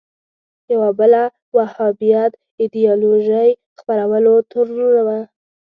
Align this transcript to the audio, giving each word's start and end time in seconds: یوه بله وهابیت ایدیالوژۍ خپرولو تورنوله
یوه 0.73 0.89
بله 0.99 1.21
وهابیت 1.55 2.31
ایدیالوژۍ 2.61 3.49
خپرولو 3.79 4.33
تورنوله 4.51 5.19